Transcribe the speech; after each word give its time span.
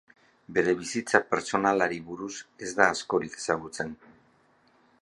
Bere 0.55 0.71
bizitza 0.79 1.21
pertsonalari 1.33 2.01
buruz 2.09 2.33
ez 2.65 2.71
da 2.81 2.89
askorik 2.95 3.39
ezagutzen. 3.43 3.95